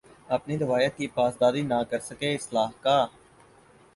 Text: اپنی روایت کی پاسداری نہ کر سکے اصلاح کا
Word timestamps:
اپنی 0.27 0.57
روایت 0.57 0.95
کی 0.97 1.07
پاسداری 1.13 1.61
نہ 1.61 1.79
کر 1.89 1.99
سکے 1.99 2.33
اصلاح 2.35 2.69
کا 2.81 2.97